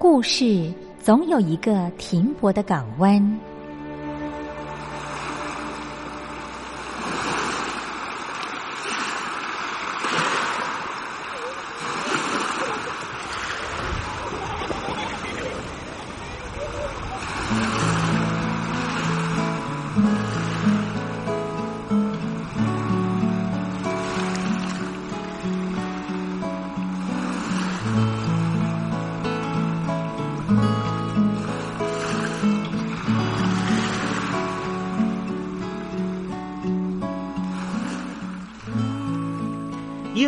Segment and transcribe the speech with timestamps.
[0.00, 3.20] 故事总有一个停泊的港湾。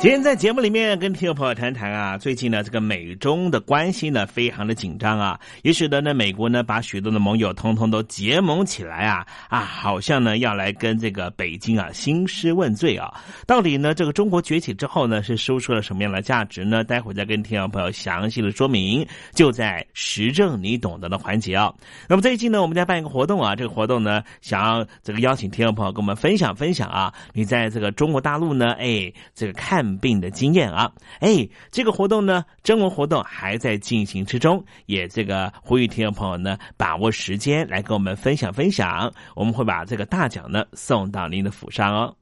[0.00, 13.12] 今天在节目里面跟听众朋友谈谈啊，最近呢这个美中的关系呢非常的紧张啊，也使得呢美国呢把许多的盟友通通都结盟起来啊啊，好像呢要来跟这个北京啊兴师问罪啊。
[13.46, 16.82] 到底呢这个中国崛起之后呢是输出了什么样的价值呢？
[16.82, 21.70] 待会再跟听众朋友详细的说明，就在时政你懂得的环节啊。
[22.08, 29.89] 那么最近呢我们在办一个活动啊，这个活动呢想要这个邀请听众朋友跟我们分享分享啊，你在这个中国大陆呢哎这个看。
[29.98, 30.90] 病的经验啊，
[31.20, 42.14] 哎，这个活动呢，征文活动还在进行之中，也这个呼吁听众朋友呢，把握时间来跟我们分享分享，我们会把这个大奖呢送到您的府上哦。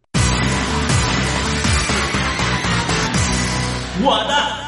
[4.01, 4.68] 我的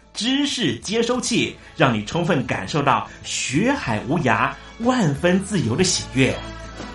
[0.13, 6.35] 知识接收器，让你充分感受到学海无涯、万分自由的喜悦。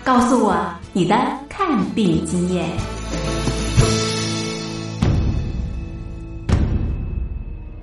[0.03, 1.15] 告诉我你的
[1.49, 2.65] 看病经验。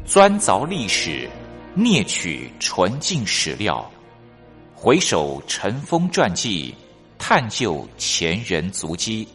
[0.05, 1.29] 钻凿历史，
[1.77, 3.91] 啮取纯净史料，
[4.73, 6.73] 回首尘封传记，
[7.19, 9.27] 探究前人足迹。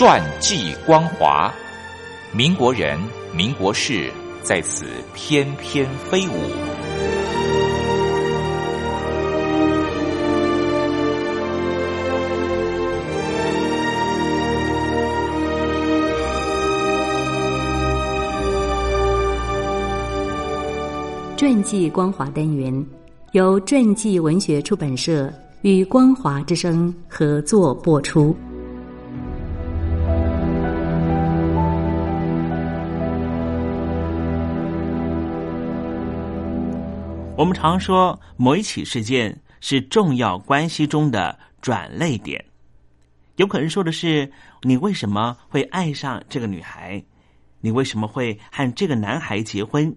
[0.00, 1.52] 传记光华，
[2.32, 2.98] 民国人、
[3.36, 4.10] 民国事
[4.42, 6.32] 在此翩翩飞舞。
[21.36, 22.86] 传记光华单元
[23.32, 25.30] 由传记文学出版社
[25.60, 28.34] 与光华之声合作播出。
[37.40, 42.44] 我们常说某一起事件是重要关系中的转泪点，
[43.36, 44.30] 有可能说的是
[44.60, 47.02] 你为什么会爱上这个女孩，
[47.60, 49.90] 你为什么会和这个男孩结婚。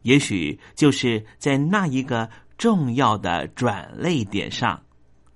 [0.00, 2.26] 也许就是在那一个
[2.56, 4.82] 重要的转泪点上，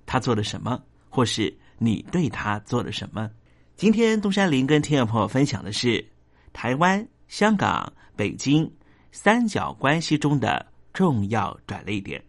[0.06, 3.30] 他做了什么，或是你对他做了什么。
[3.76, 6.02] 今天东山林跟听众朋友分享的是
[6.54, 8.72] 台湾、香港、北京
[9.10, 12.22] 三角关系中的重要转泪点。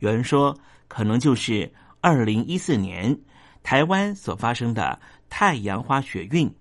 [0.00, 0.56] 有人说，
[0.88, 3.18] 可能就是二零一四年
[3.62, 6.52] 台湾所发生的太阳花学运，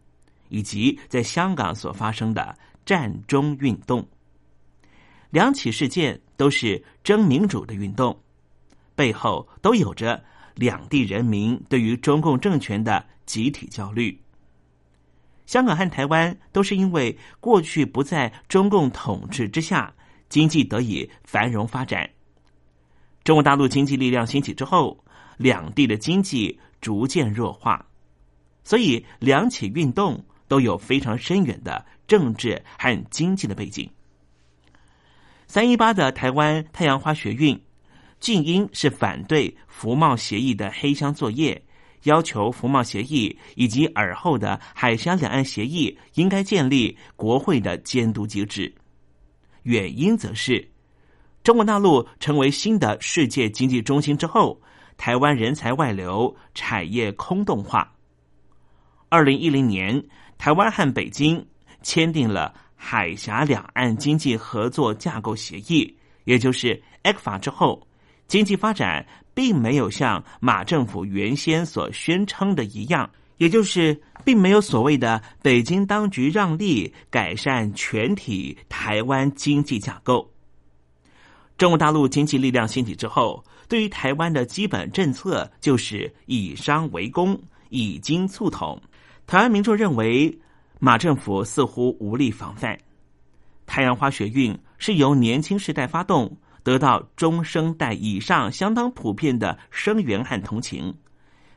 [0.50, 4.07] 以及在香港所发生的战中运动。
[5.29, 8.17] 两起事件都是争民主的运动，
[8.95, 10.24] 背后都有着
[10.55, 14.17] 两地人民对于中共政权的集体焦虑。
[15.45, 19.93] 香港和台湾都是因为过去不在中共统治之下，
[20.34, 22.10] 经济得以繁荣发展。
[23.24, 24.98] 中国大陆经济力量兴起之后，
[25.38, 27.86] 两地的经济逐渐弱化，
[28.63, 33.88] 所以两起运动都有非常深远的政治和经济的背景。
[35.46, 37.62] 三一八的台湾太阳花学运，
[38.20, 41.63] 静音是反对服贸协议的黑箱作业，
[42.06, 48.74] 要求服贸协议以及尔后的海峡两岸协议应该建立国会的监督机制。
[49.63, 50.65] 原因则是
[51.43, 54.62] 中国大陆成为新的世界经济中心之后，
[54.96, 57.93] 台湾人才外流、产业空洞化。
[59.10, 60.01] 二零一零年，
[60.38, 61.46] 台湾和北京
[61.82, 67.86] 签订了海峡两岸经济合作架构协议，也就是 ECFA 之后，
[68.27, 73.10] 经济发展并没有像马政府原先所宣称的一样，
[73.43, 80.31] 也就是并没有所谓的北京当局让利改善全体台湾经济架构。
[81.57, 88.81] 中国大陆经济力量兴起之后，对于台湾的基本政策就是以商为公，以经促统。
[89.27, 90.39] 台湾民众认为，
[90.79, 92.79] 马政府似乎无力防范。
[93.65, 100.95] 太阳花学运是由年轻世代发动，得到中生代以上相当普遍的声援和同情，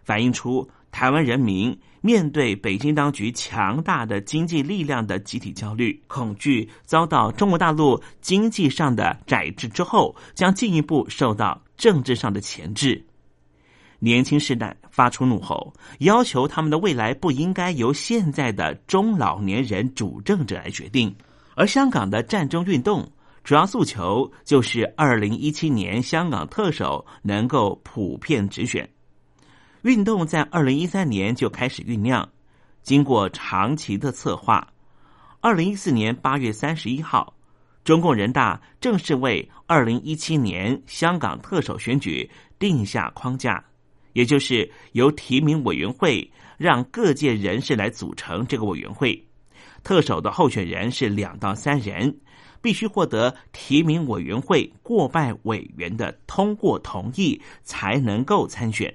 [0.02, 13.04] 反映出台湾人民面对北京当局强大的经济力量的集体焦虑、恐惧，遭到中国大陆经济上的宰制之后，将进一步受到政治上的钳制。
[13.98, 21.14] 年轻世代发出怒吼，要求他们的未来不应该由现在的中老年人主政者来决定。
[21.56, 23.06] 而香港的战争运动
[23.44, 28.88] 主要诉求就是二零一七年香港特首能够普遍直选。
[29.86, 32.28] 运动在二零一三年就开始酝酿，
[32.82, 34.66] 经过长期的策划，
[35.40, 37.32] 二零一四年八月三十一号，
[37.84, 42.28] 中共人大正式为二零一七年香港特首选举
[42.58, 43.64] 定下框架。
[44.12, 46.28] 也就是由提名委员会
[46.58, 49.24] 让各界人士来组成这个委员会，
[49.84, 52.12] 特首的候选人是两到三人，
[52.60, 58.92] 必须获得提名委员会过半委员的通过同意才能够参选。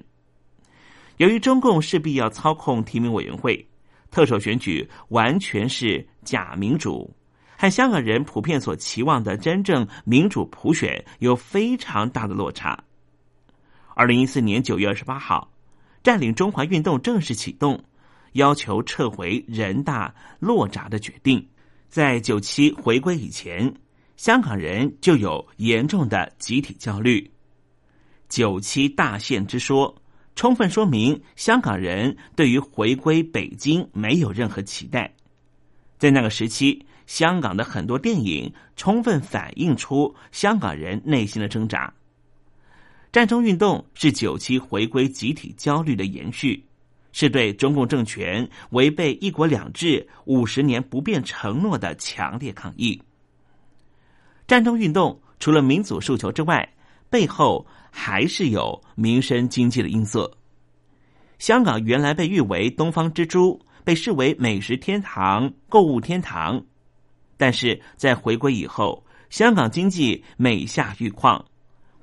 [1.18, 3.68] 由于中共势必要操控提名委员会，
[4.10, 7.14] 特首选举完全是假民主，
[7.58, 12.84] 和香港人普遍所期望的真正民主普选有非常大的落差。
[13.94, 15.52] 二零一四年九月二十八号，
[16.02, 17.84] 占领中华运动正式启动，
[18.34, 21.48] 要求撤回人大落闸的决定。
[21.88, 23.72] 在九七回归以前，
[24.16, 27.30] 香港人就有严重的集体焦虑。
[28.30, 30.01] 九七大限之说，
[30.36, 35.14] 充分说明香港人对于回归北京没有任何期待。
[35.98, 41.94] 在那个时期，香港的很多电影充分反映出香港人内心的挣扎。
[43.12, 46.64] 战争运动是九七回归集体焦虑的延续，
[47.12, 53.00] 是对中共政权违背“一国两制”五十年不变承诺的强烈抗议。
[54.48, 56.68] 战争运动除了民主诉求之外，
[57.10, 60.32] 背后还是有民生经济的因素。
[61.38, 66.64] 香港原来被誉为“东方之珠”，被视为美食天堂、购物天堂，
[67.38, 71.44] 但是在回归以后，香港经济每下愈况。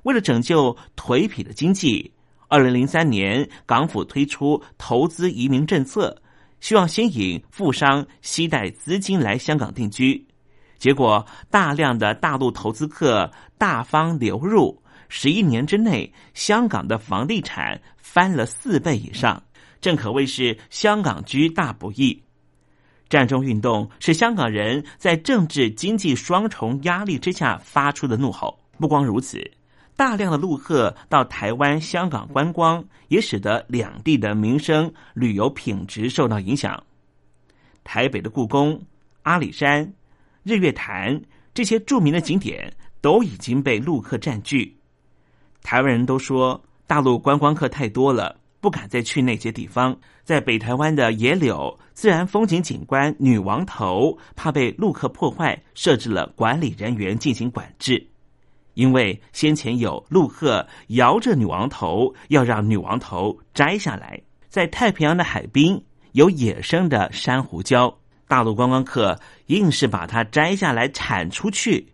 [0.03, 2.11] 为了拯救颓圮的经济，
[2.47, 6.21] 二零零三年港府推出投资移民政策，
[6.59, 10.25] 希望吸引富商携带资金来香港定居。
[10.77, 19.43] 结果，大量的大陆投资客大方流入，十一年之内，香港的房地产翻了四倍以上，
[19.81, 22.23] 正可谓是香港居大不易。
[23.09, 28.57] 战争运动是香港人在政治经济双重压力之下发出的怒吼。
[28.77, 29.43] 不光如此。
[29.95, 36.81] 大量的陆客到台湾、香港观光，也使得两地的民生旅游品质受到影响。
[37.83, 38.81] 台北的故宫、
[39.23, 39.93] 阿里山、
[40.43, 41.21] 日月潭
[41.53, 44.78] 这些著名的景点都已经被陆客占据。
[45.61, 49.95] 台湾人都说，大陆观光客太多了，不敢再去那些地方。
[50.23, 58.07] 在北台湾的野柳自然风景景观女王头，怕被陆客破坏，设置了管理人员进行管制。
[58.75, 64.19] 因为先前有陆客摇着女王头，要让女王头摘下来。
[64.47, 67.93] 在太平洋的海滨有野生的珊瑚礁，
[68.27, 71.87] 大陆观光客硬是把它摘下来铲出去。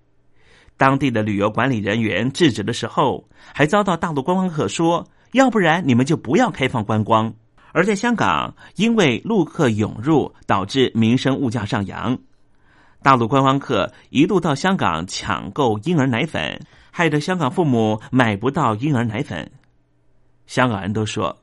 [0.78, 7.34] 当地的旅游管理人员制止的时候，还遭到大陆观光客说：“要不然你们就不要开放观光。”
[7.72, 12.18] 而在香港，因为陆客涌入，导致民生物价上扬。
[13.04, 16.60] 大陆观光客一度到香港抢购婴儿奶粉，
[16.90, 19.52] 害得香港父母买不到婴儿奶粉。
[20.48, 21.38] 香港人都说，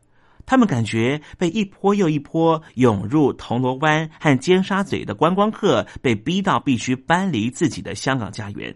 [0.47, 8.75] 他们感觉被一波又一波涌入铜锣湾和尖沙咀的观光客被逼到必须搬离自己的香港家园。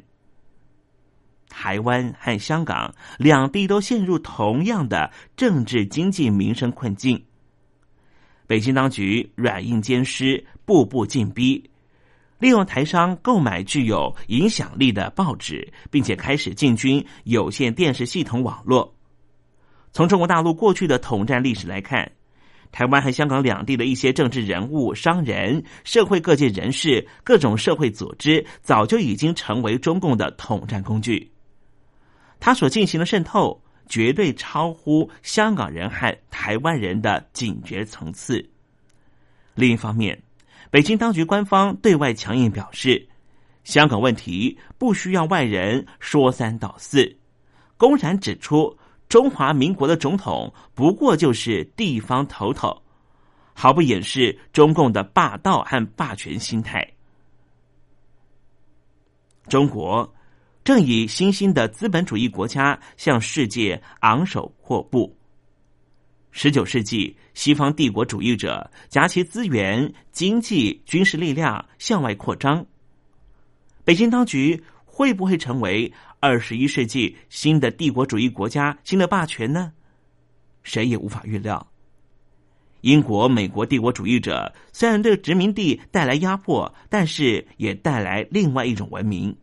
[1.49, 7.25] 台湾和香港两地都陷入同样的政治、经济、民生困境。
[8.47, 11.71] 北京当局软硬兼施，步步进逼。
[12.39, 18.95] 利用台商购买具有影响力的报纸，并且开始进军有线电视系统网络。
[19.91, 22.13] 从中国大陆过去的统战历史来看，
[22.71, 31.33] 台湾和香港两地的一些政治人物、商人、社会各界人士、各种社会组织，早就已经成为中共的统战工具。
[32.41, 38.47] 他所进行的渗透，绝对超乎香港人和台湾人的警觉层次。
[39.55, 40.23] 另一方面，
[40.71, 43.09] 北京当局官方对外强硬表示，
[43.65, 47.17] 香港问题不需要外人说三道四，
[47.77, 48.77] 公然指出。
[49.09, 52.83] 中华民国的总统不过就是地方头头，
[53.55, 56.85] 毫不掩饰中共的霸道和霸权心态。
[59.49, 60.13] 中国
[60.67, 65.17] 正以新兴的资本主义国家向世界昂首阔步。
[66.33, 72.67] 十九世纪，西方帝国主义者夹其资源、经济、军事力量向外扩张。
[73.85, 75.93] 北京当局会不会成为？
[76.19, 79.73] 二十一世纪新的帝国主义国家、新的霸权呢？
[80.65, 81.65] 谁也无法预料。
[82.81, 89.37] 英国、美国帝国主义者虽然对殖民地带来压迫，但是也带来另外一种文明。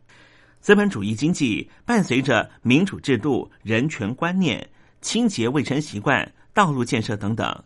[0.64, 4.66] 资本主义经济伴随着民主制度、人权观念、
[5.02, 7.64] 清洁卫生习惯、道路建设等等，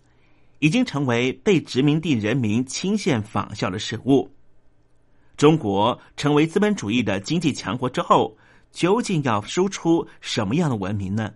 [0.57, 4.27] 已经成为被殖民地人民倾羡仿效的事物。
[5.37, 8.35] 中国成为资本主义的经济强国之后。
[8.69, 11.33] 究竟要输出什么样的文明呢？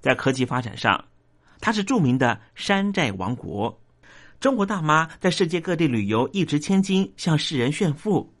[0.00, 1.04] 在科技发展上，
[1.60, 3.78] 它是著名的山寨王国。
[4.40, 8.32] 中国大妈在世界各地旅游，一掷千金向世人炫富，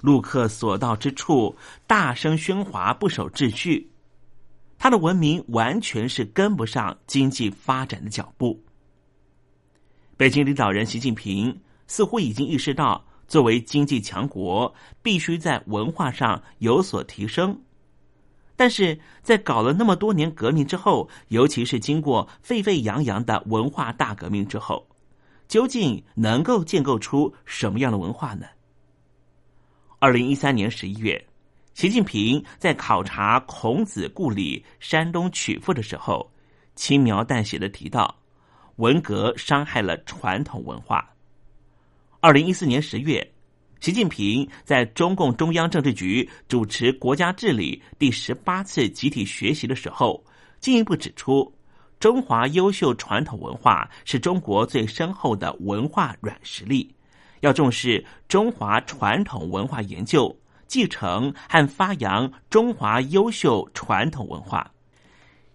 [0.00, 1.54] 陆客所到之处
[1.86, 3.90] 大声喧哗，不守秩序。
[4.78, 8.62] 他的文明完全是跟不上经济发展的脚步。
[10.16, 13.04] 北京领导人习近平似乎已经意识到。
[13.28, 17.60] 作为经济强国，必须在文化上有所提升。
[18.54, 24.86] 但是在搞了那么多年革命之后，尤其是经过沸沸扬扬的文化大革命之后，
[25.48, 28.46] 究竟能够建构出什么样的文化呢？
[30.06, 31.20] 二零一三年十一月，
[31.74, 36.30] 习近平在考察孔子故里山东曲阜的时候，
[36.76, 38.16] 轻描淡写的提到，
[38.76, 41.12] 文革伤害了传统文化。
[42.20, 43.32] 二零一四年十月，
[43.80, 50.24] 习近平在中共中央政治局主持国家治理第十八次集体学习的时候，
[50.60, 51.52] 进一步指出，
[51.98, 56.94] 中华优秀传统文化是中国最深厚的文化软实力，
[57.40, 64.70] 要重视中华传统文化研究、继承和发扬中华优秀传统文化。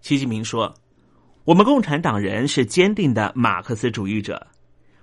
[0.01, 0.73] 习近平说
[1.45, 4.47] ：“我们共产党人是坚定的马克思主义者。”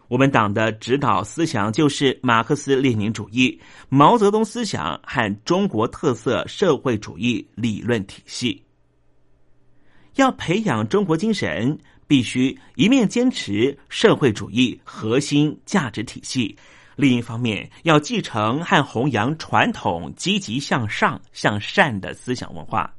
[0.08, 3.60] 我们党的指导思想就是马克思列宁主义、
[3.90, 8.64] 毛泽东思想和中国特色社会主义理论体系。
[10.14, 16.56] 要培养中国精神，必须一面坚持社会主义核心价值体系，
[16.96, 22.92] 另一方面要继承和弘扬传统积极向上、向善的思想文化。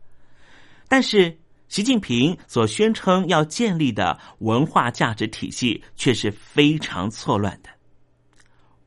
[0.87, 1.37] 但是。
[1.69, 7.69] 习近平所宣称要建立的文化价值体系，却是非常错乱的。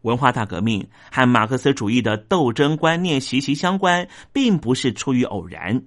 [0.01, 5.81] 文化大革命和马克思主义的斗争观念息息相关，并不是出于偶然。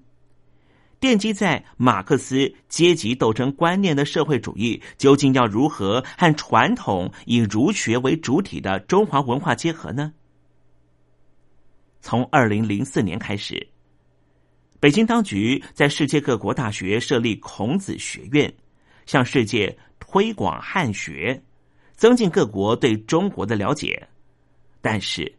[0.99, 10.13] 奠基在马克思阶级斗争观念的社会主义，究竟要如何和传统以儒学为主体的中华文化结合呢？
[12.01, 13.67] 从二零零四年开始。
[14.79, 18.53] 北京当局在世界各国大学设立孔子学院，
[19.05, 21.41] 向世界推广汉学，
[21.95, 24.07] 增进各国对中国的了解。
[24.81, 25.33] 但是，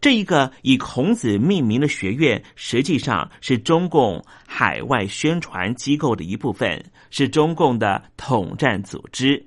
[0.00, 9.44] 这一个以孔子命名的学院，实际上是中共海外宣传机构的一部分，是中共的统战组织。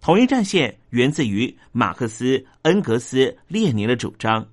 [0.00, 4.46] 统一战线源自于马克思、恩格斯、列宁的主张。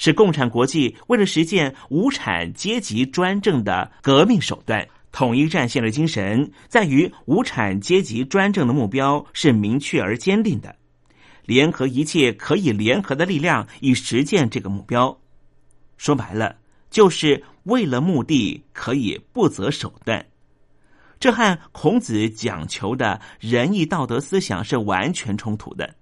[0.00, 4.86] 是共产国际为了实现无产阶级专政的革命手段。
[5.10, 10.76] 统一战线的精神在于无产阶级专政的目标是明确而坚定的，
[11.48, 15.18] 联合一切可以联合的力量以实现这个目标。
[15.96, 16.58] 说白了，
[16.90, 20.26] 就是为了目的可以不择手段。
[21.18, 25.94] 这和孔子讲求的仁义道德思想是完全冲突的。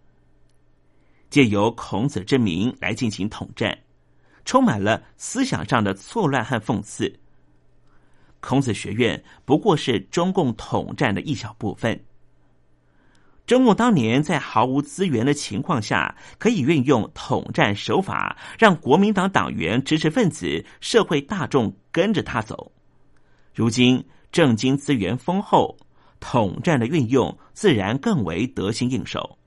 [1.30, 3.78] 借由孔子之名来进行统战。
[4.44, 7.20] 充满了思想上的错乱和讽刺。
[8.40, 12.04] 孔子学院不过是中共统战的一小部分。
[13.46, 22.72] 中共当年在毫无资源的情况下，可以运用统战手法，让国民党党员、知识分子、社会大众跟着他走。
[23.54, 25.76] 如今，政经资源丰厚，
[26.18, 29.38] 统战的运用自然更为得心应手。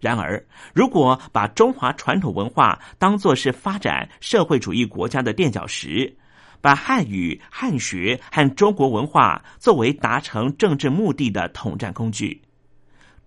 [0.00, 0.44] 然而，
[0.74, 6.16] 如果把中华传统文化当作是发展社会主义国家的垫脚石，
[6.62, 12.42] 把汉语、汉学和中国文化作为达成政治目的的统战工具，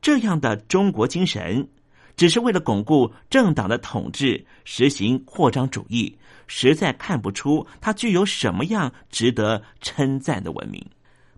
[0.01, 1.67] 这样的中国精神，
[2.15, 10.85] 只是为了巩固政党的统治，实行扩张主义，实在看不出它具有什么样值得称赞的文明。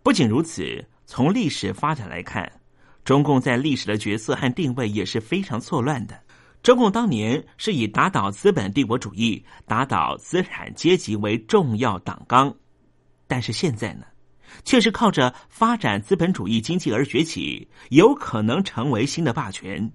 [0.03, 2.51] 不仅如此，从历史发展来看。
[3.03, 6.19] 中共在历史的角色和定位也是非常错乱的。
[6.61, 12.53] 中共当年是以打倒资本帝国主义、打倒资产阶级为重要党纲，
[13.25, 14.05] 但是现在呢，
[14.63, 19.91] 却是靠着发展资本主义经济而崛起，有可能成为新的霸权。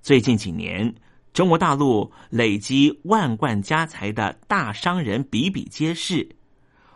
[0.00, 0.94] 最近几年，
[1.32, 6.28] 中国大陆累积万贯家财的大商人比比皆是，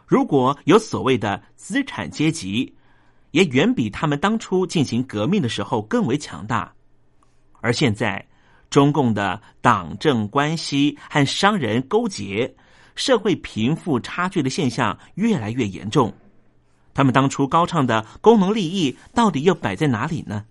[0.06, 2.74] 如果有所谓的资产阶级。
[3.34, 6.72] 也远比他们当初进行革命的时候更为强大，
[7.60, 8.24] 而现在
[8.70, 12.54] 中共的党政关系和商人勾结，
[12.94, 16.14] 社会贫富差距的现象越来越严重。
[16.94, 20.46] 他们当初高唱的功能利益到底又摆在哪里呢？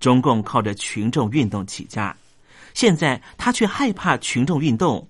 [0.00, 2.14] 中共靠着群众运动起家，
[2.74, 5.08] 现在他却害怕群众运动，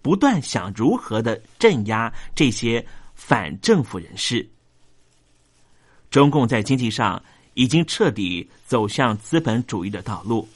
[0.00, 4.48] 不断想如何的镇压这些反政府人士。
[6.08, 7.22] 中共在经济上
[7.54, 10.48] 已经彻底走向资本主义的道路，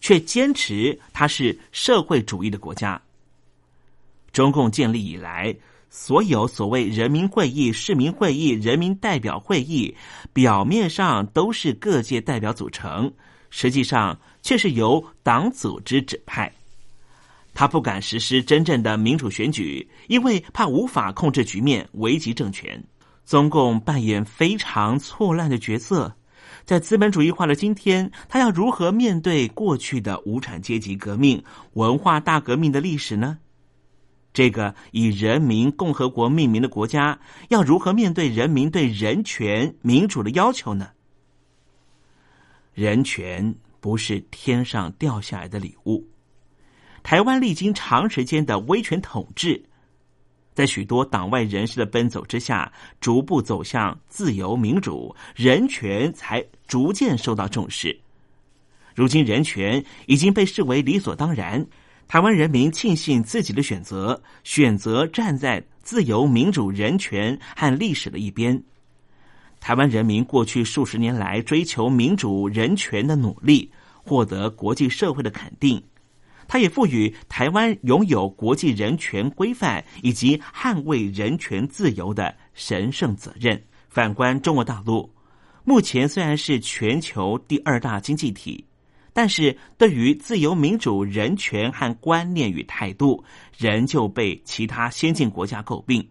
[0.00, 3.00] 却坚持它是社会主义的国家。
[4.32, 5.54] 中共建立以来，
[5.90, 9.94] 所有所谓人民会议、市民会议、人民代表会议，
[10.32, 13.12] 表面上都是各界代表组成，
[13.50, 16.50] 实际上却是由党组织指派。
[17.52, 22.80] 他不敢实施真正的民主选举，因为怕无法控制局面，危及政权。
[23.26, 26.14] 中共扮演非常错乱的角色，
[26.64, 33.38] 在资本主义化的今天，他要如何面对过去的无产阶级革命、文化大革命的历史呢？
[34.32, 40.90] 这个以人民共和国命名的国家，要如何面对人民对人权、民主的要求呢？
[42.72, 46.06] 人权不是天上掉下来的礼物，
[47.02, 49.60] 台湾历经长时间的威权统治。
[50.54, 57.98] 在许多党外人士的奔走之下，逐步走向自由民主，人权才逐渐受到重视。
[58.94, 61.66] 如今，人权已经被视为理所当然。
[62.10, 68.60] 台湾人民庆幸自己的选择，选择站在自由民主、人权和历史的一边。
[69.60, 75.80] 台湾人民过去数十年来追求民主、人权的努力，获得国际社会的肯定。
[76.48, 83.62] 他也赋予台湾拥有国际人权规范以及捍卫人权自由的神圣责任。
[83.88, 85.08] 反观中国大陆，
[85.62, 88.64] 目前虽然是全球第二大经济体，
[89.20, 93.22] 但是对于自由民主、人权和观念与态度，
[93.54, 96.08] 仍旧被其他先进国家诟病。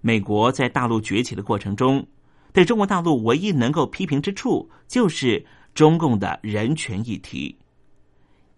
[0.00, 2.06] 美国在大陆崛起的过程中，
[2.52, 7.58] 对中国大陆唯一能够批评之处，就是中共的人权议题。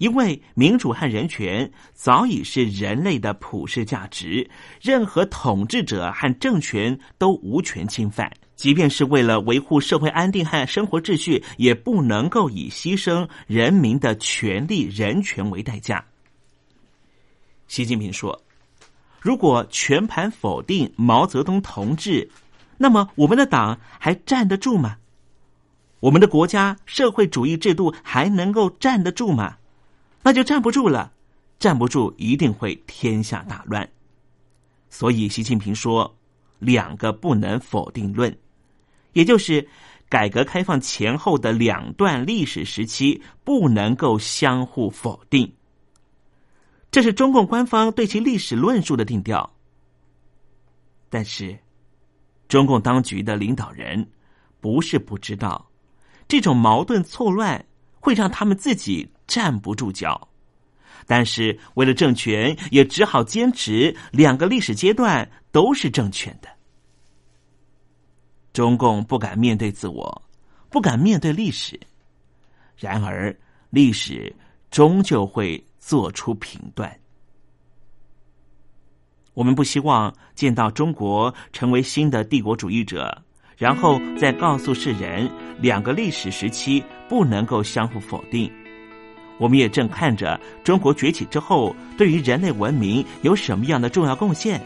[0.04, 4.46] 因为民主和人权早已是人类的普世价值，
[4.78, 8.30] 任何统治者和政权都无权侵犯。
[8.54, 16.04] 即便是为了维护社会安定和生活秩序，也不能够以牺牲人民的权利、人权为代价。
[17.66, 18.38] 习近平说
[19.22, 22.30] ：“如果全盘否定毛泽东同志，
[22.76, 24.98] 那么我们的党还站得住吗？
[26.00, 29.56] 我们的国家社会主义制度还能够站得住吗？”
[30.24, 31.12] 那就站不住了，
[31.58, 33.86] 站不住一定会天下大乱。
[34.88, 36.16] 所以习近平说，
[36.58, 38.34] 两个不能否定论，
[39.12, 39.68] 也就是
[40.08, 45.52] 改革开放前后的两段历史时期不能够相互否定。
[46.90, 49.52] 这是中共官方对其历史论述的定调。
[51.10, 51.58] 但是，
[52.48, 54.08] 中共当局的领导人
[54.60, 55.70] 不是不知道，
[56.26, 57.62] 这种矛盾错乱
[58.04, 59.08] 会让他们自己。
[59.26, 60.28] 站不住脚，
[61.06, 66.48] 但是为了政权，也只好坚持两个历史阶段都是正确的。
[68.52, 70.22] 中共不敢面对自我，
[70.68, 71.80] 不敢面对历史，
[72.76, 73.34] 然而
[73.70, 74.30] 历史
[74.70, 76.94] 终究会做出评断。
[79.32, 83.24] 我们不希望见到中国成为新的帝国主义者，
[83.56, 88.50] 然后再告诉世人，两个历史时期不能够相互否定。
[89.38, 94.60] 我们也正看着中国崛起之后，对于人类文明有什么样的重要贡献。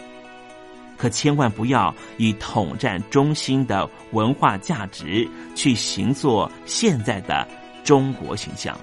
[0.97, 7.47] 可千万不要以统战中心的文化价值去行作现在的
[7.85, 8.77] 中国形象。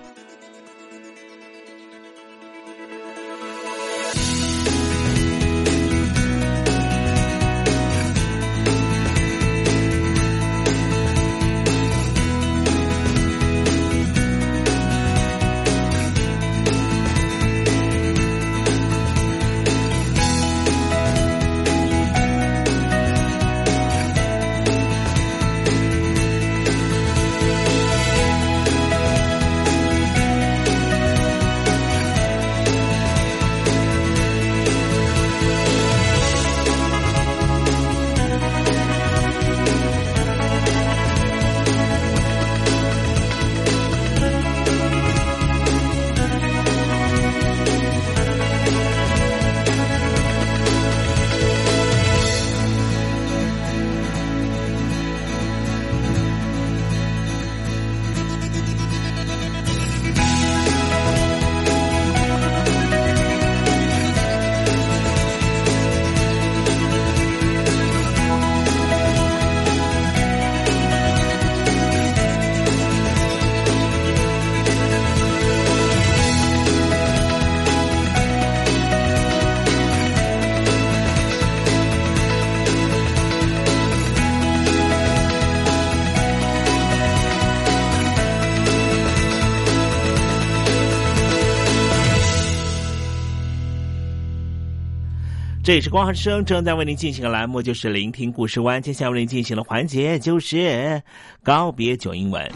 [95.65, 98.79] 这也是光华之声正在为您进行的栏目，就是聆听故事湾。
[98.79, 101.01] 接下来为您进行的环节就是
[101.43, 102.47] 告别九英文。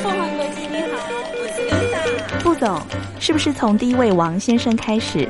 [0.00, 0.96] 凤凰国际你好，
[1.32, 1.98] 我是刘大。
[2.38, 2.80] 副总，
[3.18, 5.28] 是不是从第一位王先生开始？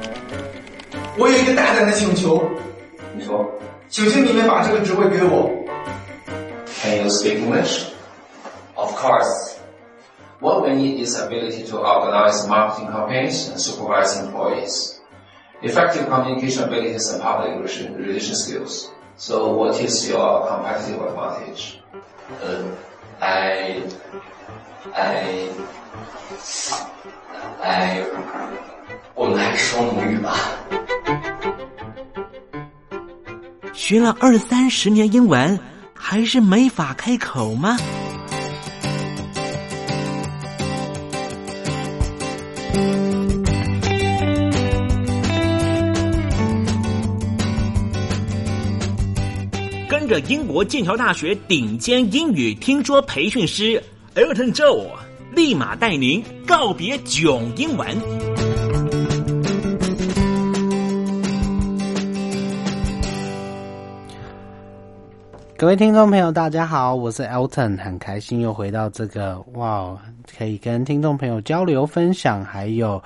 [1.16, 2.46] 我有一个大胆的请求，
[3.16, 3.50] 你说，
[3.88, 5.50] 请求你们把这个职位给我。
[6.82, 7.86] Can you speak English?
[8.74, 9.45] Of course.
[10.45, 14.99] What we need is ability to organize marketing campaigns and supervise employees.
[15.61, 18.89] Effective communication abilities and public relation, relation skills.
[19.17, 21.79] So what is your competitive advantage?
[22.41, 22.63] Uh,
[23.19, 23.83] I,
[24.95, 25.49] I,
[27.61, 28.03] I，
[29.13, 30.33] 我们还是说母语吧。
[33.73, 35.59] 学了二三十年英文，
[35.93, 37.77] 还是没法开口吗？
[49.88, 53.82] 跟着英国剑桥大学顶尖英语听说培训师
[54.14, 54.86] Elton Joe，
[55.34, 57.86] 立马带您告别囧英文。
[65.58, 69.98] 各位听众朋友，大家好，我是 Elton，很开心又回到这个哇，
[70.36, 73.02] 可以跟听众朋友交流分享，还有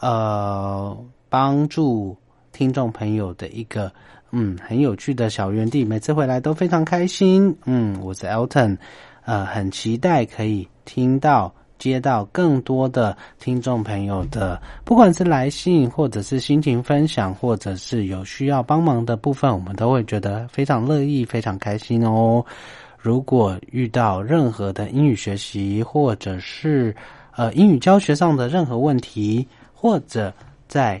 [0.00, 0.96] 呃
[1.28, 2.16] 帮助
[2.52, 3.92] 听众朋友的一个
[4.30, 7.56] 嗯很有趣的小园地，每次回来都非常开心。
[7.64, 8.78] 嗯，我是 Elton，
[9.24, 11.54] 呃，很期待可以听到。
[11.78, 22.44] 接到更多的听众朋友的，不管是来信，或者是心情分享，或者是有需要帮忙的部分，我们都会觉得非常乐意、非常开心哦。
[22.98, 26.94] 如果遇到任何的英语学习，或者是
[27.36, 30.34] 呃英语教学上的任何问题，或者
[30.66, 31.00] 在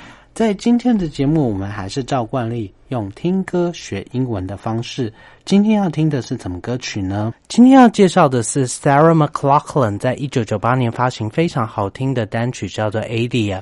[0.33, 5.11] 在今天的节目，我们还是照惯例用听歌学英文的方式。
[5.43, 7.33] 今天要听的是什么歌曲呢？
[7.49, 13.57] 今天要介绍的是 Sarah McLachlan 在一九九八年发行非常好听的单曲，叫做《Adia》。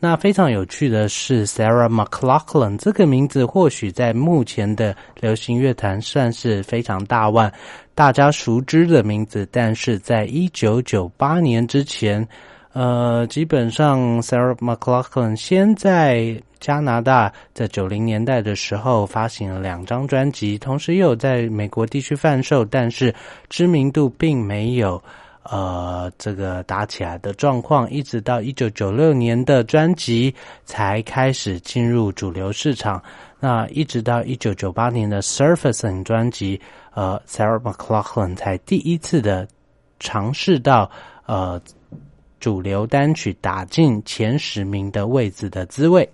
[0.00, 7.52] 那非常有趣的是，Sarah McLachlan 这个名字或许在目前的流行乐坛算是非常大腕、
[7.94, 12.26] 大家熟知的名字，但是在一九九八年之前。
[12.74, 23.14] 呃，基本上，Sarah McLachlan 先在加拿大在九零年代的时候发行了两张专辑，同时又有在美国地区贩售，但是
[23.48, 25.00] 知名度并没有
[25.44, 33.00] 呃这个打起来的状况，一直到一九九六年的专辑才开始进入主流市场。
[33.38, 36.60] 那一直到一九九八年的《Surface》专辑，
[36.92, 39.46] 呃，Sarah McLachlan 才第一次的
[40.00, 40.90] 尝试到
[41.26, 41.60] 呃
[42.44, 46.06] 主流单曲打进前十名的位置的滋味。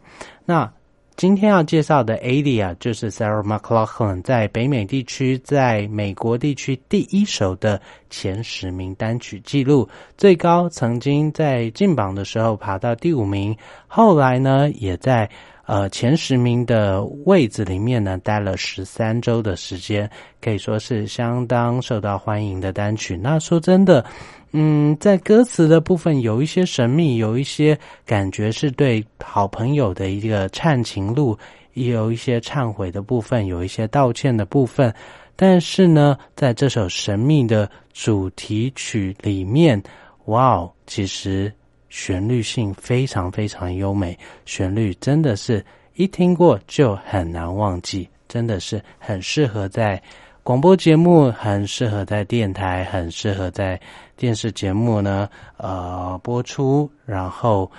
[0.45, 0.73] 那
[1.17, 13.57] 今天要介绍的《Adia》就是 Sarah McLachlan 在北美地区、在美国地区第一首的前十名单曲记录，最高曾经在进榜的时候爬到第五名，
[13.89, 15.29] 后来呢也在。
[15.71, 20.11] 呃，前十名的位置里面呢，待了十三周的时间，
[20.41, 23.17] 可以说是相当受到欢迎的单曲。
[23.17, 24.05] 那说真的，
[24.51, 31.39] 嗯，在歌词的部分有一些神秘，有一些感觉是对好朋友的一个忏情录，
[31.75, 34.93] 也有一些忏悔的部分，有一些道歉的部分。
[35.37, 39.81] 但是呢，在这首神秘的主题曲里面，
[40.25, 41.53] 哇哦，其实。
[41.91, 45.63] 旋律性非常非常优美，旋律真的是
[45.95, 50.03] 一听过就很难忘记，真的是很适合在
[50.43, 53.79] 广播节目，很适合在电台，很适合在
[54.17, 55.29] 电视节目呢，
[55.59, 57.71] 呃播出，然后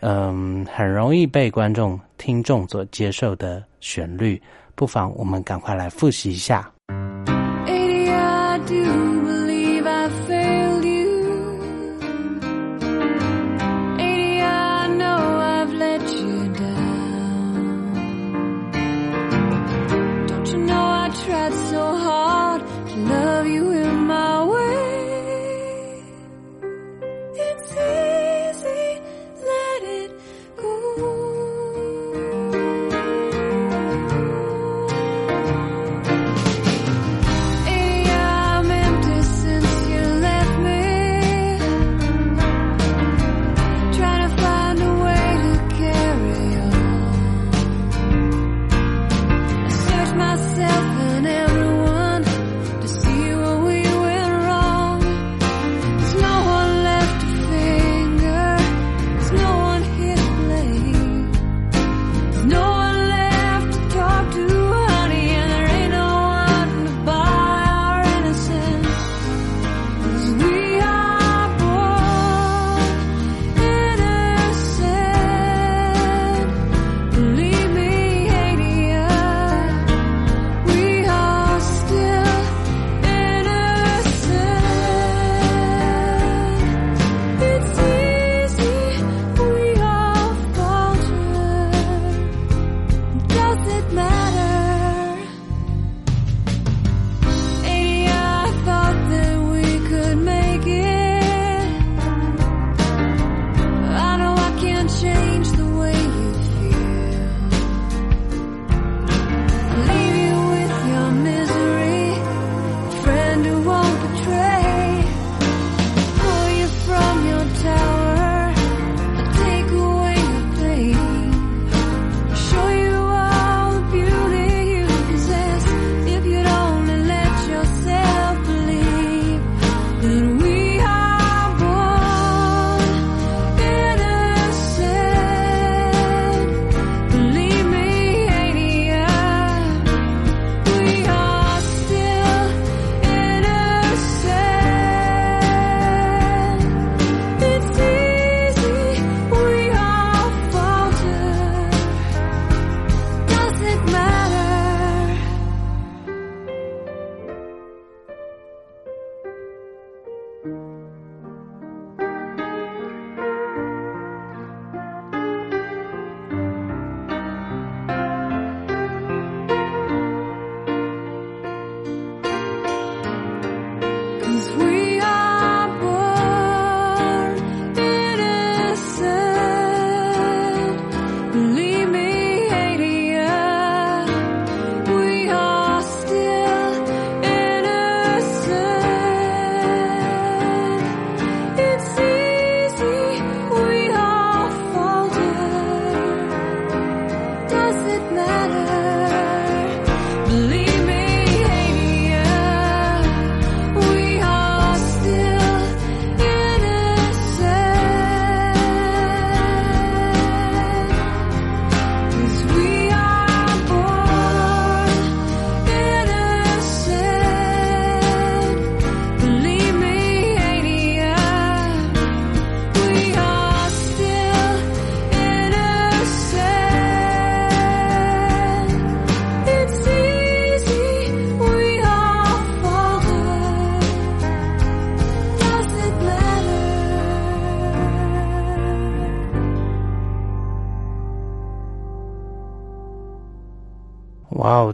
[0.00, 4.40] 嗯，很容易被观众听众所接受的旋律，
[4.74, 6.72] 不妨我们赶快来复习一下。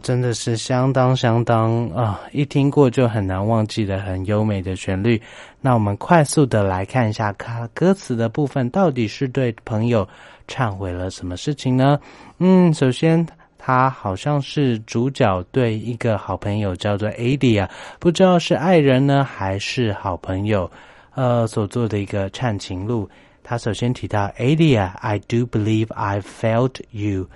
[0.03, 2.21] 真的是相当相当啊！
[2.33, 5.21] 一听过就很难忘记的很优美的旋律。
[5.61, 10.07] 那我们快速的来看一下，它歌词的部分到底是对朋友
[10.49, 11.99] 忏悔了什么事情呢？
[12.39, 13.25] 嗯，首先
[13.57, 20.69] 他好像是主角对一个好朋友叫做 Adi 啊，不知道是爱人呢还是好朋友，
[21.15, 23.09] 呃，所做的一个忏情录。
[23.45, 27.29] 他首先提到 Adia，I do believe I failed you.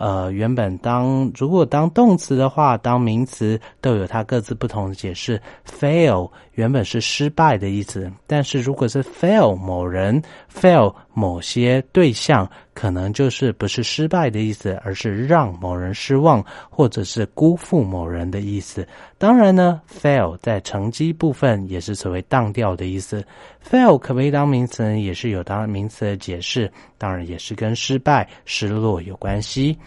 [0.00, 5.38] 呃，原本当如果当动词的话，当名词都有它各自不同的解释。
[5.68, 6.30] Fail
[6.60, 10.20] 原本是失败的意思，但是如果是 fail 某人
[10.54, 12.46] ，fail 某些对象。
[12.72, 18.86] 可能就是不是失败的意思，而是让某人失望，或者是辜负某人的意思。
[19.18, 23.22] 当然呢，fail 在成绩部分也是所谓当掉的意思。
[23.62, 29.78] fail 可不可以当名词，也是有当名词的解释，当然也是跟失败、失落有关系。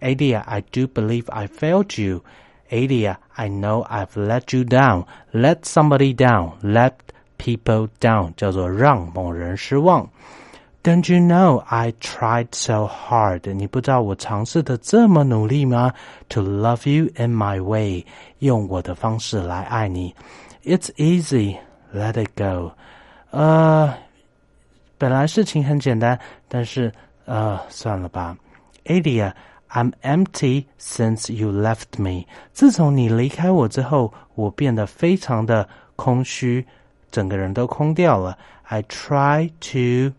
[0.00, 2.20] Adia, I do believe I failed you.
[2.69, 5.05] Adia, I know I've let you down.
[5.31, 6.53] Let somebody down.
[6.61, 6.93] Let
[7.37, 10.09] people down，叫做让某人失望。
[10.83, 13.51] Don't you know I tried so hard？
[13.53, 15.93] 你不知道我尝试的这么努力吗？
[16.29, 18.05] To love you in my way，
[18.39, 20.13] 用我的方式来爱你。
[20.63, 21.57] It's easy,
[21.93, 22.73] let it go。
[23.31, 23.93] 呃，
[24.97, 26.91] 本来事情很简单，但是
[27.25, 28.37] 呃，算了吧。
[28.85, 29.33] Adia,
[29.69, 32.25] I'm empty since you left me。
[32.53, 36.65] 自从你离开我之后，我变得非常的空虚，
[37.11, 38.37] 整个人都空掉了。
[38.63, 40.15] I try to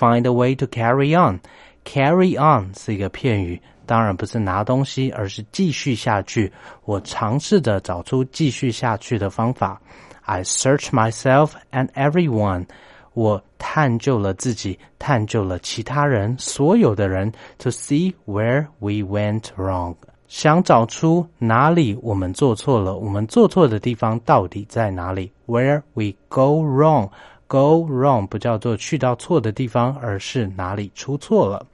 [0.00, 1.40] Find a way to carry on.
[1.84, 6.50] Carry on 是一个片语，当然不是拿东西，而是继续下去。
[6.86, 9.78] 我尝试着找出继续下去的方法。
[10.22, 12.66] I search myself and everyone.
[13.15, 19.95] 我探究了自己，探究了其他人，所有的人，to see where we went wrong.
[20.27, 27.09] 想找出哪里我们做错了，我们做错的地方到底在哪里？Where we go wrong.
[27.47, 31.65] Go wrong 不叫做去到错的地方，而是哪里出错了。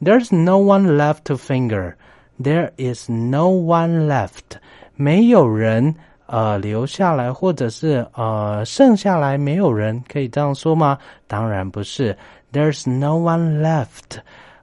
[0.00, 1.94] There's no one left to finger.
[2.42, 4.58] There is no one left.
[4.96, 5.94] 没有人
[6.32, 10.98] 呃留下来，或者是呃剩下来，没有人可以这样说吗？
[11.28, 12.16] 当然不是。
[12.52, 14.18] There's no one left.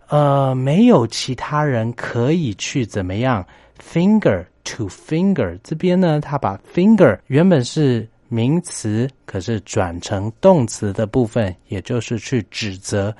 [0.08, 3.46] 呃，没有其他人可以去怎么样
[3.80, 8.10] ？Finger to finger 这边呢，他把 finger 原本是。
[8.32, 13.12] 名词可是转成动词的部分，也就是去指责。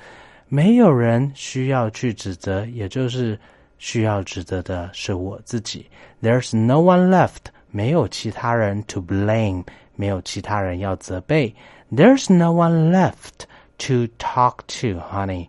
[0.46, 3.36] 没有人需要去指责，也就是
[3.78, 5.84] 需要指责的是我自己。
[6.22, 9.63] There's no one left，没有其他人 to blame，
[9.95, 11.53] 没有其他人要责备。
[11.91, 13.45] There's no one left
[13.79, 15.47] to talk to，honey，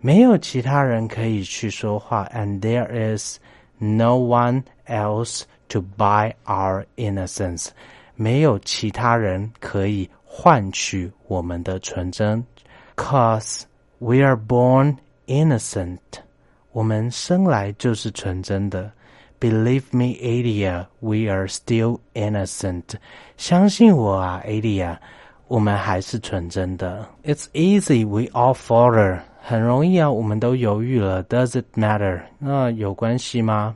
[0.00, 2.28] 没有其他人可以去说话。
[2.34, 3.38] And there is
[3.78, 7.68] no one else to buy our innocence。
[8.14, 12.44] 没有其他人可以换取我们的纯真，
[12.96, 13.62] cause
[13.98, 14.96] we are born
[15.26, 15.98] innocent。
[16.72, 18.92] 我们生来就是纯真的。
[19.40, 22.94] Believe me, Adia, we are still innocent。
[23.36, 24.98] 相信我啊，Adia，
[25.48, 27.08] 我们还是纯真的。
[27.24, 29.20] It's easy, we all falter。
[29.40, 31.24] 很容易啊，我们都犹豫了。
[31.24, 32.22] Does it matter？
[32.38, 33.74] 那有关系吗？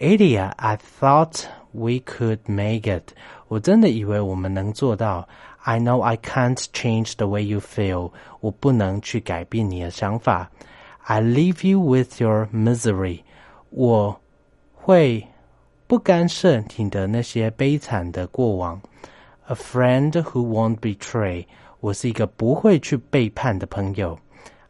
[0.00, 3.12] Adia, I thought we could make it。
[3.46, 5.28] 我真的以为我们能做到。
[5.62, 8.10] I know I can't change the way you feel。
[8.40, 10.50] 我不能去改变你的想法。
[11.04, 13.20] I leave you with your misery。
[13.68, 14.20] 我
[14.84, 15.26] 会
[15.86, 18.80] 不干涉你的那些悲惨的过往。
[19.46, 21.46] A friend who won't betray。
[21.80, 24.18] 我是一个不会去背叛的朋友。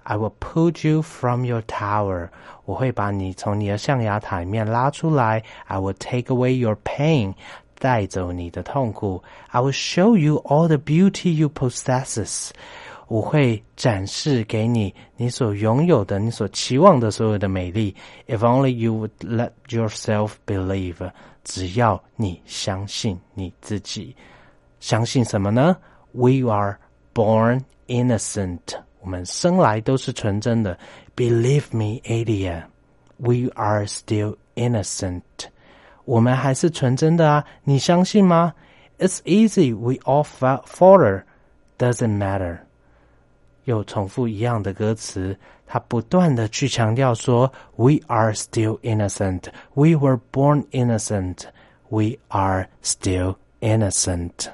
[0.05, 2.29] I will pull you from your tower。
[2.65, 5.43] 我会把你从你的象牙塔里面拉出来。
[5.67, 7.35] I will take away your pain。
[7.81, 9.23] 带走你的痛苦。
[9.49, 12.51] I will show you all the beauty you possesses。
[13.08, 17.96] 我会展示给你你所拥有的、你所期望的所有的美丽。
[18.28, 21.12] If only you would let yourself believe。
[21.44, 24.16] 只要你相信你自己，
[24.80, 25.78] 相信什么呢
[26.12, 26.80] ？We are
[27.14, 28.60] born innocent。
[29.02, 30.76] 我们生来都是纯真的。
[31.16, 32.64] Believe me, Adia.
[33.18, 35.22] We are still innocent.
[36.06, 38.54] 我们还是纯真的啊，你相信吗
[38.98, 41.24] ？It's easy, we all falter.
[41.78, 42.65] Doesn't matter.
[43.66, 45.38] 又重复一样的歌词，
[45.68, 49.44] 他不断的去强调说：“We are still innocent.
[49.74, 51.44] We were born innocent.
[51.90, 54.48] We are still innocent.”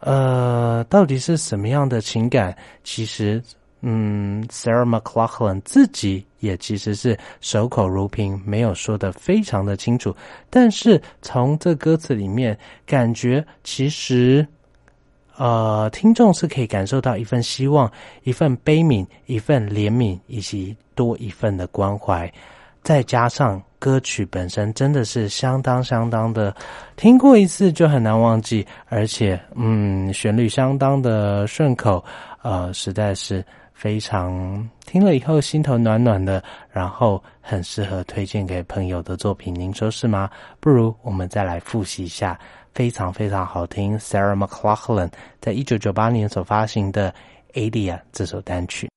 [0.00, 2.56] 呃，到底是什么样的情感？
[2.82, 3.42] 其实，
[3.80, 10.14] 嗯，Sarah McLachlan 自己也其实是守口如瓶，没有说的非常的清楚。
[10.50, 14.46] 但是从这歌词里面，感觉其实，
[15.36, 17.90] 呃，听众是可以感受到一份希望，
[18.22, 22.32] 一份悲悯，一份怜悯，以及多一份的关怀。
[22.82, 26.54] 再加上歌曲本身真的是相当相当的，
[26.96, 32.04] 听过一次就很难忘记，而且嗯，旋律相当的顺口，
[32.42, 33.44] 呃，实在是。
[33.84, 40.30] 非常听了以后心头暖暖的，然后很适合推荐给朋友的作品，您说是吗？
[40.58, 42.40] 不如我们再来复习一下
[42.72, 47.14] 非常非常好听，Sarah McLachlan 在一九九八年所发行的
[47.70, 48.88] 《Adia》这首单曲。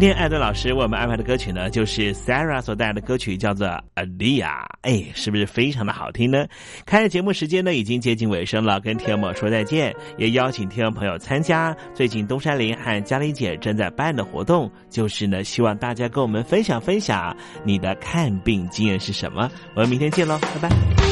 [0.00, 4.46] 今天艾顿老师为我们安排的歌曲呢，就是 Sarah 所带来的歌曲，叫做《Alia》。
[4.80, 6.46] 哎，是不是非常的好听呢？
[6.86, 19.50] 看节目时间呢，已经接近尾声了，跟听友说再见，也邀请听友朋友参加最近东山林和嘉玲姐正在办的活动，就是呢，希望大家跟我们分享分享你的看病经验是什么。
[19.74, 21.09] 我们明天见喽，拜拜。